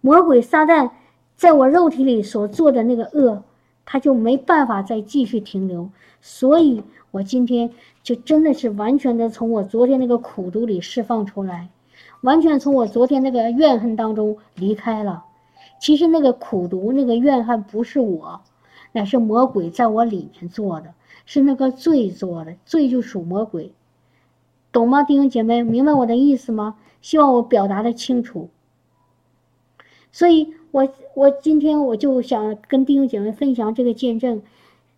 [0.00, 0.90] 魔鬼撒旦
[1.36, 3.42] 在我肉体里所做的那个恶，
[3.84, 5.90] 他就没办法再继续停留。
[6.20, 7.70] 所以，我今天
[8.02, 11.68] 就真的是完全的从我昨天那个苦毒里释放出来，
[12.22, 15.24] 完全从我昨天那个怨恨当中离开了。
[15.80, 18.40] 其实那个苦毒、那个怨恨不是我，
[18.92, 20.94] 乃是魔鬼在我里面做的，
[21.26, 22.54] 是那个罪做的。
[22.64, 23.72] 罪就属魔鬼，
[24.72, 25.62] 懂吗，弟兄姐妹？
[25.62, 26.76] 明白我的意思吗？
[27.00, 28.48] 希望我表达的清楚。
[30.10, 34.42] 所以，我我今天我就想跟弟兄姐妹分享这个见证。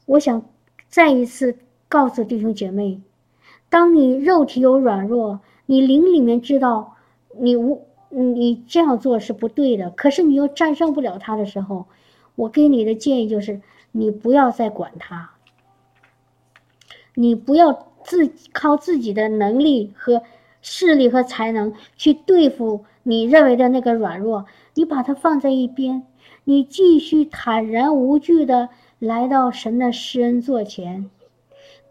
[0.04, 0.44] 我想
[0.88, 1.56] 再一次
[1.88, 3.00] 告诉弟兄姐妹：，
[3.68, 6.96] 当你肉体有软弱，你灵里面知道
[7.38, 11.86] 你无你这样做是不对的，可是你又战胜不了他的时候，
[12.34, 13.60] 我给你的建议就是：
[13.90, 15.30] 你不要再管他，
[17.18, 20.22] 你不要自靠自己的能力和
[20.60, 24.44] 势力和才能去对付你认为的那个软弱。
[24.74, 26.02] 你把它放在一边，
[26.44, 31.10] 你继续坦然无惧的来到神的施恩座前，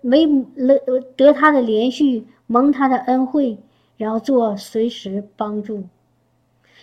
[0.02, 3.58] 没得得他的连续蒙他的恩惠，
[3.98, 5.86] 然后做随时帮助。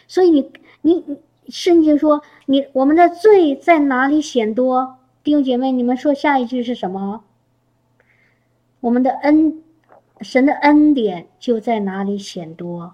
[0.09, 0.51] 所以你
[0.83, 1.05] 你
[1.49, 4.97] 圣经说你我们的罪在哪里显多？
[5.23, 7.23] 弟兄姐妹，你们说下一句是什么？
[8.83, 9.63] 我们的恩，
[10.21, 12.93] 神的恩典就在哪里显多？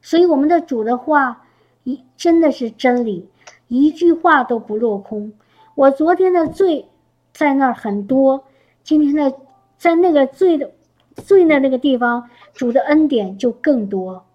[0.00, 1.46] 所以我们的主的话。
[1.82, 3.26] 一真的是真理，
[3.68, 5.32] 一句话都不落空。
[5.74, 6.90] 我昨天的罪
[7.32, 8.44] 在那儿很多，
[8.82, 9.38] 今天的
[9.78, 10.72] 在那个罪的
[11.16, 14.26] 罪的那个地方，主的恩典就更多。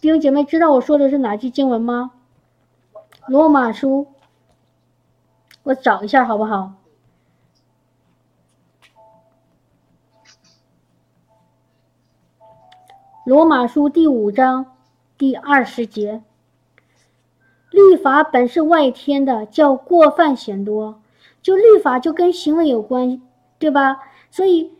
[0.00, 2.12] 弟兄姐妹，知道我说的是哪句经文吗？
[3.28, 4.06] 罗马书，
[5.62, 6.72] 我找一下好不好？
[13.26, 14.66] 罗马书第五章
[15.18, 16.22] 第二十节。
[17.72, 21.02] 律法本是外天的，叫过犯显多。
[21.42, 23.20] 就律法就跟行为有关，
[23.58, 23.98] 对吧？
[24.30, 24.70] 所以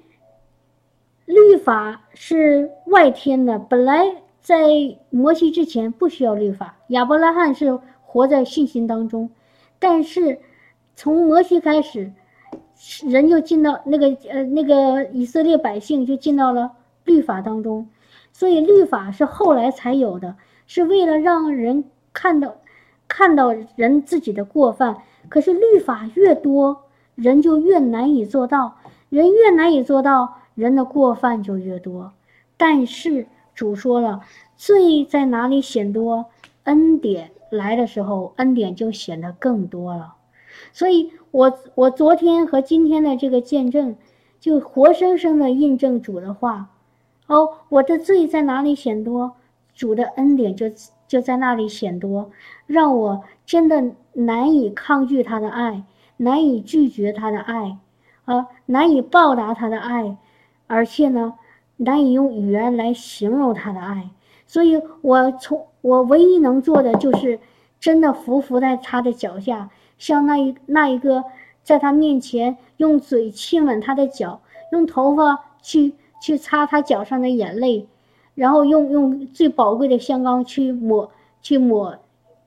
[1.25, 3.59] 律法是外天的。
[3.59, 9.29] 本来在摩西之前不需要律法，亚伯拉罕是活在信心当中。
[9.81, 10.39] 但是
[10.95, 12.13] 从摩西开始，
[13.09, 16.71] 人就进到那个呃那个以色列百姓就进到了
[17.05, 17.89] 律法当中。
[18.39, 22.57] 所以律法是后来才有的，是为了让人看到。
[23.09, 24.99] 看到人自己的过犯，
[25.31, 26.83] 可是律法越多，
[27.15, 28.77] 人就越难以做到；
[29.09, 32.13] 人越难以做到，人的过犯就越多。
[32.59, 34.21] 但是主说了，
[34.59, 36.27] 罪在哪里显多，
[36.65, 40.17] 恩典来的时候，恩典就显得更多了。
[40.75, 43.97] 所以，我我昨天和今天的这个见证，
[44.39, 46.69] 就活生生的印证主的话。
[47.27, 49.33] 哦，我的罪在哪里显多，
[49.75, 50.67] 主的恩典就。
[51.09, 52.33] 就在那里显多，
[52.67, 55.85] 让我真的难以抗拒他的爱，
[56.17, 57.79] 难以拒绝他的爱，
[58.25, 60.17] 啊，难以报答他的爱，
[60.67, 61.35] 而且呢，
[61.77, 64.11] 难以用语言来形容他的爱。
[64.49, 67.39] 所以，我从我唯一能做的就是
[67.79, 71.23] 真的伏伏在他的脚下，像那一那一个
[71.63, 74.41] 在他面前用嘴亲吻他的脚，
[74.73, 77.87] 用头发去去擦他脚上的眼泪，
[78.35, 81.11] 然后用用最宝贵的香膏去抹
[81.43, 81.99] 去抹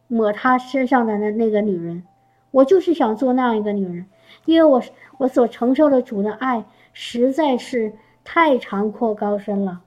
[0.08, 2.04] 抹他身上的那那个女人。
[2.52, 4.06] 我就是想做那样一个女人，
[4.46, 4.82] 因为我
[5.20, 7.94] 我所承受的主的爱实在是
[8.24, 9.82] 太长阔高深了。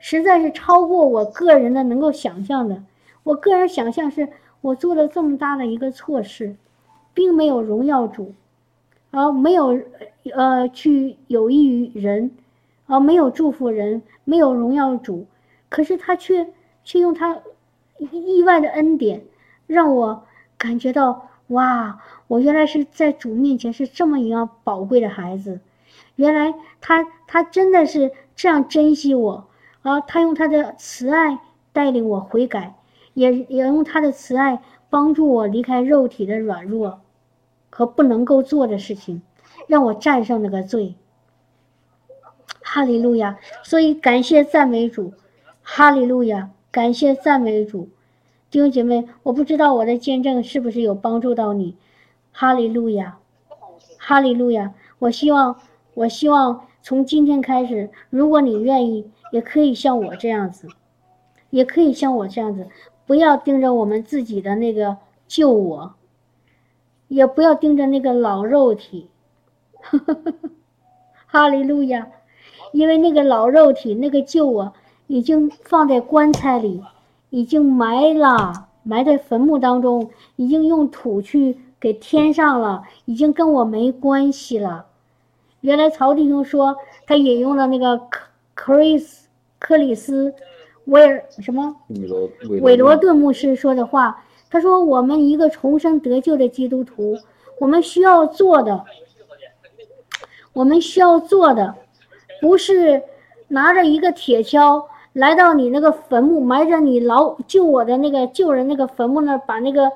[0.00, 2.82] 实在是超过我个人的能够想象的。
[3.22, 4.28] 我个人想象是，
[4.60, 6.56] 我做了这么大的一个错事，
[7.14, 8.34] 并没有荣耀主，
[9.10, 9.80] 而没有
[10.34, 12.32] 呃去有益于人，
[12.86, 15.26] 而没有祝福人，没有荣耀主。
[15.68, 16.52] 可是他却
[16.84, 17.40] 却用他
[17.98, 19.24] 意外的恩典，
[19.66, 20.24] 让我
[20.56, 25.60] 感觉到哇，我原来是在主面前是这么一样宝贵的孩子。
[26.16, 29.46] 原来他他真的是这样珍惜我。
[29.82, 31.40] 啊，他用他的慈爱
[31.74, 32.74] 带领我悔改，
[33.12, 37.00] 也也用他的慈爱帮助我离开肉体的软弱
[37.68, 39.20] 和不能够做的事情，
[39.66, 40.94] 让我战胜那个罪。
[42.74, 43.38] 哈利路亚！
[43.62, 45.12] 所以感谢赞美主，
[45.62, 46.50] 哈利路亚！
[46.72, 47.88] 感谢赞美主，
[48.50, 51.76] 弟兄姐妹，我不知道我的见证是不是有帮助到你。
[52.32, 53.18] 哈利路亚，
[53.96, 54.74] 哈利路亚！
[54.98, 55.60] 我希望，
[55.94, 59.08] 我希望从今天开始，如果你愿意。
[59.30, 60.68] 也可以像我这样子，
[61.50, 62.68] 也可以像我这样子，
[63.06, 64.96] 不要盯着我们自己的那个
[65.28, 65.94] 旧我，
[67.06, 69.10] 也不要盯着那个老肉体。
[71.26, 72.08] 哈利路亚！
[72.74, 74.72] 因为那个老肉体，那个旧啊
[75.06, 76.82] 已经放在棺材里，
[77.30, 84.86] 已经埋了，埋在坟墓当中，已经用土去给填上了，已经跟我没关系了。
[85.60, 88.00] 原来曹弟兄说，他引用了那个
[88.56, 89.20] Chris。
[89.60, 90.34] 克里斯
[90.84, 91.74] 威尔什么？
[92.60, 97.16] 韦罗顿牧师说的话，他说：“我们一个重生得救的基督徒，
[97.58, 98.84] 我们需要做的，
[100.52, 101.74] 我们需要做的，
[102.44, 103.02] 不是
[103.48, 104.84] 拿着一个铁锹
[105.14, 109.90] 来到你那个坟墓，埋着你老救我的那个救人那个坟墓那儿，把那个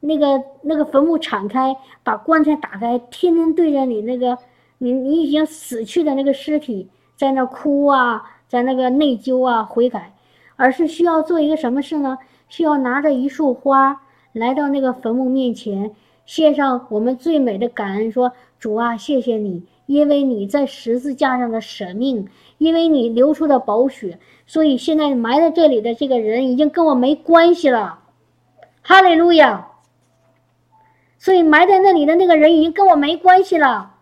[0.00, 4.36] 那个那个坟墓敞开，把棺材打开，天天对着你那个
[4.78, 10.12] 你你已经死去的那个尸体在那哭啊。”在那个内疚啊，悔改，
[10.56, 12.18] 而是需要做一个什么事呢？
[12.50, 14.02] 需要拿着一束花
[14.34, 15.92] 来到那个坟墓面前，
[16.26, 22.28] 献上我们最美的感恩，说：“主啊，谢谢你，因为你在十字架上的舍命，
[22.58, 28.00] 因为你流出的宝血，所以现在埋在这里的这个人已经跟我没关系了。”
[28.82, 29.68] 哈利路亚。
[31.18, 33.94] 所以埋在那里的那个人已经跟我没关系了，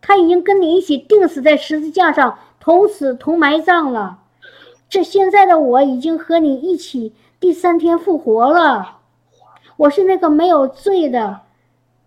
[0.00, 2.38] 他已经跟你一起钉死在十字架上。
[2.64, 4.20] 同死同埋葬了，
[4.88, 8.98] 这现在的我已经和你一起第三天复活了。
[9.76, 11.40] 我是那个没有罪的，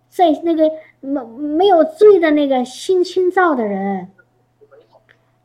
[0.07, 0.71] 在那个
[1.05, 4.09] 没没有罪的那个新清造的人，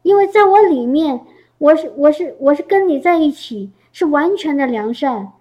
[0.02, 1.20] 因为在我里面，
[1.58, 5.32] 我是我是我是跟你在一起，是完全的良善，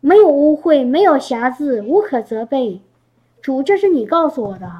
[0.00, 2.82] 没有污秽，没有瑕疵，无可责备。
[3.40, 4.70] 主，这是你告诉我的，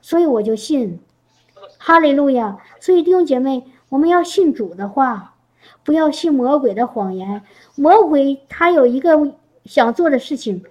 [0.00, 1.00] 所以我就信。
[1.80, 2.58] 哈利路亚！
[2.80, 5.34] 所以弟兄姐妹，我们要信主的话，
[5.84, 7.42] 不要信魔鬼的谎言。
[7.76, 9.32] 魔鬼他有一个
[9.64, 10.64] 想做的事情，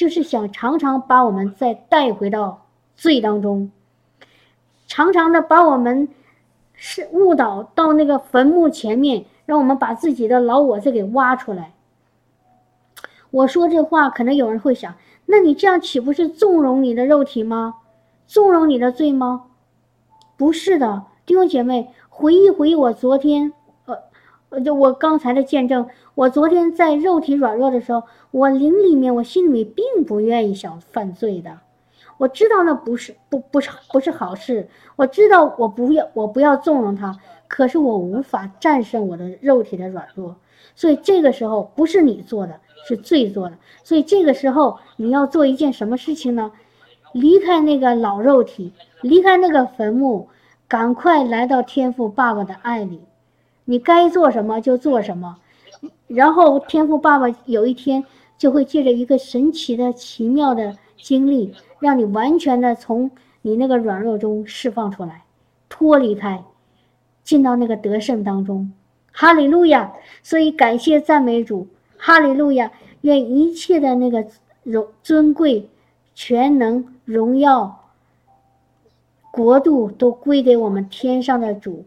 [0.00, 2.64] 就是想常常把我们再带回到
[2.96, 3.70] 罪当中，
[4.86, 6.08] 常常的把我们
[6.72, 11.74] 是误导到那个坟墓前面，让我们把自己的老我再给挖出来。
[13.30, 14.94] 我说这话，可能有人会想：
[15.26, 17.74] 那你这样岂不是纵容你的肉体吗？
[18.26, 19.48] 纵容你的罪吗？
[20.38, 23.52] 不是的，弟兄姐妹，回忆回忆我昨天，
[24.50, 25.88] 我就我刚才的见证。
[26.14, 31.58] 我昨天在肉体软弱的时候，我灵里面，我心里面并不愿意想犯罪的。
[32.18, 40.36] 我知道那不是不不是不是好事，我知道我不要我不要纵容他，可是我无法战胜我的肉体的软弱。
[40.74, 43.56] 所以这个时候不是你做的，是罪做的。
[43.82, 46.52] 所以这个时候你要做一件什么事情呢？
[47.12, 48.72] 离开那个老肉体。
[49.02, 50.28] 离开那个坟墓，
[50.68, 53.00] 赶快来到天父爸爸的爱里。
[53.70, 55.36] 你该做什么就做什么，
[56.08, 58.04] 然后天赋爸爸有一天
[58.36, 63.12] 就会借着一个神奇的、奇妙的经历，让你完全的从
[63.42, 65.22] 你那个软弱中释放出来，
[65.68, 66.42] 脱离开，
[67.22, 68.72] 进到那个得胜当中。
[69.12, 69.92] 哈利路亚！
[70.20, 72.72] 所以感谢赞美主，哈利路亚！
[73.02, 74.26] 愿一切的那个
[74.64, 75.68] 荣尊贵、
[76.12, 77.88] 全能、荣耀。
[79.30, 81.84] 国度都归给我们天上的主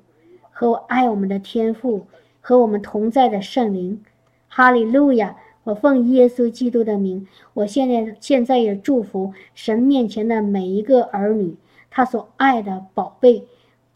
[0.64, 2.08] 和爱我们的天父
[2.40, 4.02] 和我们同在的圣灵。
[4.48, 5.36] 哈利路亚！
[5.66, 11.58] 我奉耶稣基督的名，我现在现在也祝福神面前的每一个儿女，
[11.92, 13.46] 他所爱的宝贝，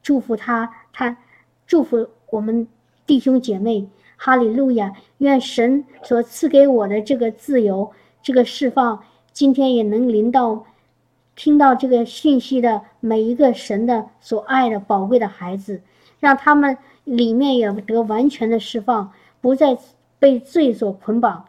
[0.04, 1.18] 祝福他，他
[1.66, 2.68] 祝福我们
[3.06, 3.88] 弟兄姐妹。
[4.18, 4.92] 哈利路亚！
[5.20, 7.90] 愿神所赐给我的这个自由，
[8.22, 9.02] 这个释放，
[9.32, 10.66] 今天也能临到
[11.34, 15.82] 听到这个信息的每一个神的所爱的宝贵的孩子，
[16.20, 19.78] 让他们里面也得完全的释放，不再
[20.20, 21.46] 被罪所捆绑，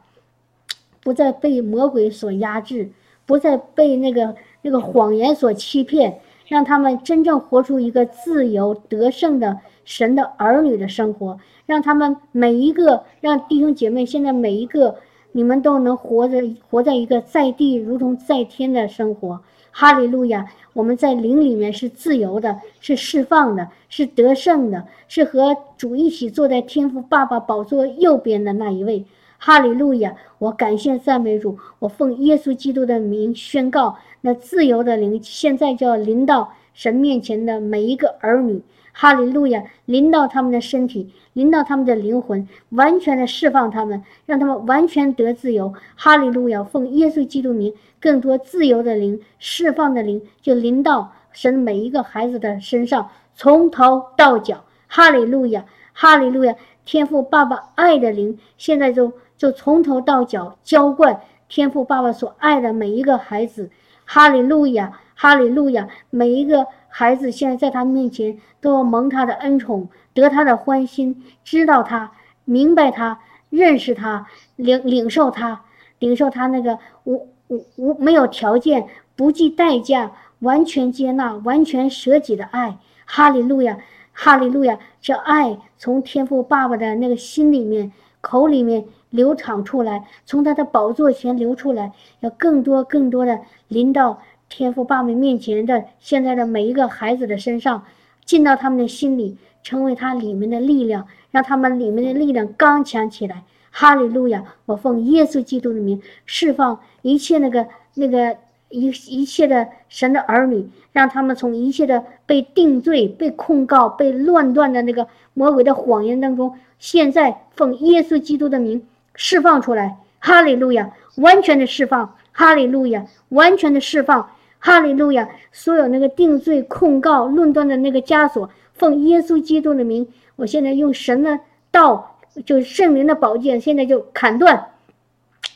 [1.02, 2.90] 不再被魔鬼所压制，
[3.26, 11.38] 不再被那个那个谎言所欺骗，让他们真正活出一个自由得胜的神的儿女的生活。
[11.66, 14.96] 让他们每一个，让弟兄姐妹现在每一个，
[15.32, 16.40] 你们都能活着，
[16.70, 19.40] 活在一个在地如同在天的生活。
[19.70, 20.46] 哈利路亚！
[20.72, 29.04] 我们在灵里面是自由的，是释放的，是得胜的，是和主一起坐在天父爸爸宝座右边的那一位。
[29.38, 30.14] 哈利路亚！
[30.38, 38.62] 我感谢赞美主，我奉耶稣基督的名宣告，那自由的灵现在就要临到神面前的每一个儿女。
[39.00, 39.62] 哈利路亚！
[39.84, 45.72] 临到他们的身体，临到他们的灵魂，完全的释放他们，让他们完全得自由。
[45.94, 46.64] 哈利路亚！
[46.64, 54.64] 奉耶稣基督名，更多自由的灵、释放的灵，就临到神每一个孩子的身上，从头到脚。
[54.88, 55.64] 哈利路亚！
[55.92, 56.56] 哈利路亚！
[56.84, 63.70] 天父爸爸爱的灵，现在就就从头到脚浇灌天父爸爸所爱的每一个孩子。
[64.08, 64.98] 哈利路亚！
[65.14, 65.86] 哈利路亚！
[66.08, 66.66] 每一个。
[66.90, 72.10] 孩子现在在他面前都要蒙他的恩宠，得他的欢心，知道他，
[72.44, 75.60] 明白他，认识他，领领受他，
[75.98, 82.78] 领受他那个无无无没有条件、不计代价、完全接纳、完全舍己的爱。
[83.04, 83.78] 哈利路亚，
[84.12, 84.78] 哈利路亚！
[85.00, 87.92] 这爱从天父爸爸的那个心里面、
[88.22, 94.20] 口里面流淌出来，从他的宝座前流出来，要更多更多的临到。
[94.50, 97.84] 天父爸爸面前的现在的每一个孩子的身上，
[98.24, 103.42] 进到他们的心里，成为他里面的力量，让他们里面的力量刚强起来。
[103.70, 104.42] 哈利路亚！
[104.64, 108.38] 我奉耶稣基督的名，释放一切那个那个
[108.70, 118.82] 一一切的神的儿女，让他们从一切的被定罪、被控告、被乱断的那个魔鬼的谎言当中，现在奉耶稣基督的名
[119.18, 119.98] 释放出来。
[120.20, 120.90] 哈利路亚！
[121.16, 122.16] 完全的释放。
[122.32, 123.04] 哈利路亚！
[123.30, 124.30] 完全的释放。
[124.58, 125.28] 哈利路亚！
[125.52, 131.38] 所有那个定罪、控告、论断的那个枷锁，奉耶稣基督的名，我现在用神的
[131.70, 134.70] 道，就是圣灵的宝剑，现在就砍断。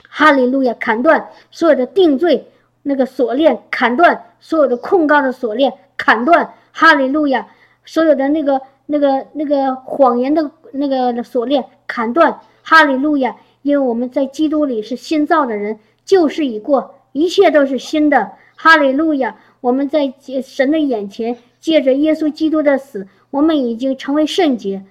[0.09, 0.75] 哈利路亚！
[0.75, 2.49] 砍断所有的定罪
[2.83, 6.53] 那个锁链，砍断所有的控告的锁链，砍断。
[6.73, 7.47] 哈利路亚！
[7.85, 12.41] 所有的那个、那个、那个谎言的那个锁链，砍断。
[12.65, 13.35] 哈利路亚！
[13.63, 18.33] 因为我们在基督里是新造的人，旧事已过，一切都是新的。
[18.57, 19.37] 哈利路亚！
[19.61, 24.85] 我们在神的眼前，借着耶稣基督的死，我们已经成为圣洁，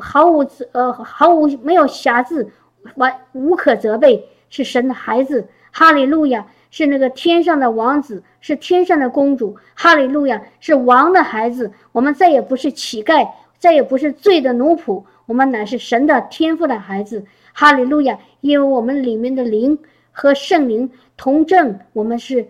[0.00, 2.50] 毫无呃毫无没有瑕疵，
[2.96, 5.48] 完无可责备，是神的孩子。
[5.70, 6.46] 哈利路亚！
[6.70, 9.56] 是那个天上的王子，是天上的公主。
[9.74, 10.42] 哈利路亚！
[10.60, 11.72] 是王的孩子。
[11.92, 17.24] 我们再也不是乞丐，再也不是罪的奴仆，我们乃是神的天赋的孩子。
[17.60, 18.16] 哈利路亚！
[18.40, 19.80] 因为我们里面的灵
[20.12, 22.46] 和圣灵同证，我们是。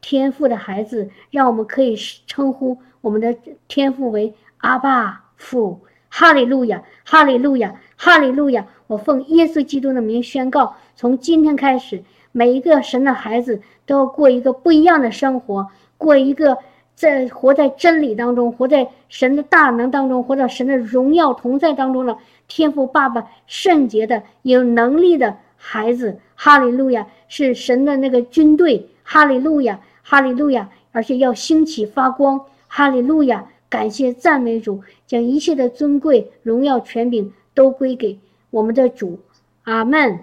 [0.00, 1.96] 天赋的孩子，让我们可以
[2.26, 3.36] 称呼我们的
[3.66, 5.80] 天赋为阿爸父。
[6.08, 8.66] 哈利路亚，哈利路亚，哈利路亚！
[8.86, 15.66] 我奉耶稣基督的名宣告：从今天开始，每一个神的孩子都要过一个不一样的生活，
[15.98, 16.56] 过一个
[16.96, 22.18] 在活在真理当中，活在神的大能当中，活在神的荣耀同在当中的
[22.48, 26.18] 天赋爸爸圣洁的有能力的孩子。
[26.34, 28.88] 哈利路亚，是神的那个军队。
[29.04, 29.78] 哈利路亚。
[30.02, 30.70] 哈利路亚！
[30.92, 32.40] 而且要兴起发光。
[32.68, 33.44] 哈利路亚！
[33.68, 38.18] 感谢赞美主，将一切的尊贵、荣耀、权柄都归给
[38.50, 39.18] 我们的主。
[39.64, 40.20] 阿门。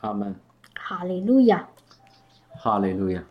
[0.00, 0.36] 阿门。
[0.74, 1.68] 哈利路亚。
[2.56, 3.24] 哈利路亚。